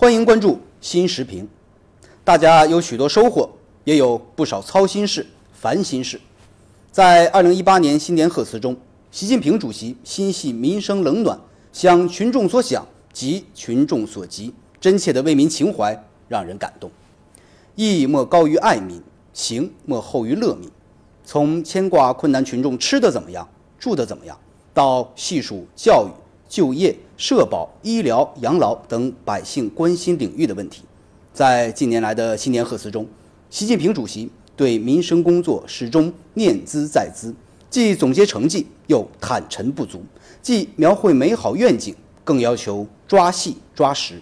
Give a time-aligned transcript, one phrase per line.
[0.00, 1.46] 欢迎关注新时评。
[2.24, 3.50] 大家有许多收获，
[3.84, 6.18] 也有不少操心事、烦心事。
[6.90, 8.74] 在二零一八年新年贺词中，
[9.10, 11.38] 习近平主席心系民生冷暖，
[11.70, 12.82] 想群众所想，
[13.12, 16.90] 急群众所急，真切的为民情怀让人感动。
[17.74, 19.02] 义莫高于爱民，
[19.34, 20.70] 行莫厚于乐民。
[21.26, 23.46] 从牵挂困难群众吃的怎么样、
[23.78, 24.34] 住的怎么样，
[24.72, 26.10] 到细数教育、
[26.50, 30.82] 就业、社保、医疗、养老等百姓关心领域的问题，
[31.32, 33.06] 在近年来的新年贺词中，
[33.48, 37.32] 习近平主席对民生工作始终念兹在兹，
[37.70, 40.00] 既总结成绩，又坦陈不足；
[40.42, 44.20] 既描绘美好愿景，更要求抓细抓实，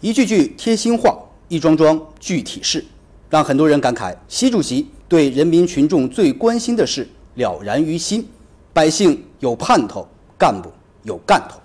[0.00, 2.84] 一句句贴心话，一桩桩具体事，
[3.28, 4.86] 让很多人感慨：习主席。
[5.08, 8.26] 对人民群众最关心的事了然于心，
[8.72, 10.04] 百姓有盼头，
[10.36, 10.68] 干部
[11.06, 11.58] 有干头。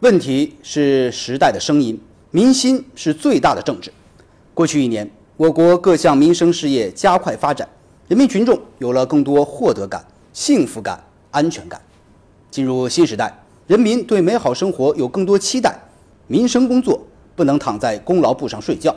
[0.00, 2.00] 问题是时代的声音，
[2.32, 3.92] 民心是最大的政治。
[4.54, 7.68] 过去一年，我国各项民生事业加快发展，
[8.08, 11.00] 人民群众有了更多获得感、幸福感、
[11.30, 11.80] 安全感。
[12.50, 13.32] 进入新时代，
[13.66, 15.78] 人民对美好生活有更多期待，
[16.26, 17.00] 民生工作
[17.36, 18.92] 不能躺在功劳簿上睡觉。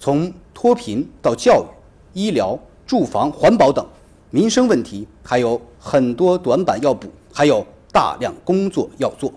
[0.00, 1.66] 从脱贫到教育、
[2.12, 2.58] 医疗。
[2.88, 3.86] 住房、环保等
[4.30, 9.32] 民生问题还有很多短板要补，还有大量工作要做。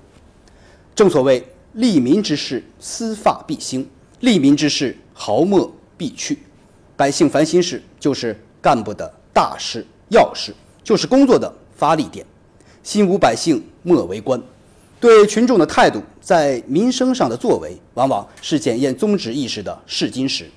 [0.96, 3.84] 正所谓利民之事，丝发必兴；
[4.20, 6.40] 利民之事，毫末必去。
[6.96, 12.26] 百姓烦心事就是干部的大事要事，就是工作的发力点。
[12.84, 14.42] 心无百姓，莫为官。
[15.00, 20.50] 对群众的态度，在民生上的作为，往往是检验宗旨意识的试金石。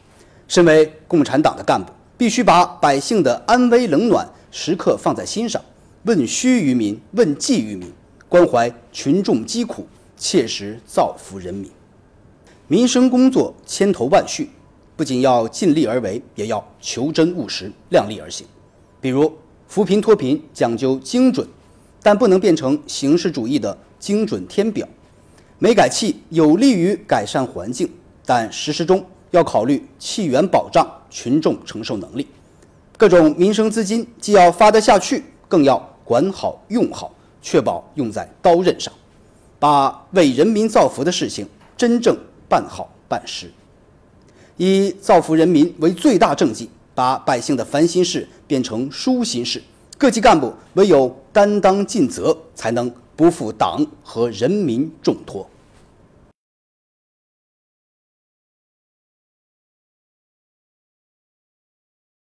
[0.48, 1.92] 身为共产党的干部。
[2.16, 5.60] 必须把百姓的安危冷暖时刻放在心上，
[6.04, 7.90] 问需于民，问计于民，
[8.28, 9.86] 关怀群众疾苦，
[10.18, 11.70] 切实造福人民。
[12.68, 14.50] 民生工作千头万绪，
[14.96, 18.46] 不仅要尽力而为，也要求真务实、量力而行。
[19.00, 19.32] 比如
[19.66, 21.46] 扶贫脱贫讲究精准，
[22.02, 24.86] 但不能变成形式主义的精准填表。
[25.58, 27.90] 煤改气有利于改善环境，
[28.24, 29.04] 但实施中。
[29.30, 32.24] 要考虑气源保障、群众承受能力，
[32.96, 38.92] 各种民生资金既要发得下去，更要管好用好，确保用在刀刃上，
[39.58, 42.16] 把为人民造福的事情真正
[42.48, 43.50] 办好办实，
[44.56, 49.62] 以造福人民为最大政绩，把百姓的烦心事变成舒心事。
[49.96, 55.48] 各级干部唯有担当尽责，才能不负党和人民重托。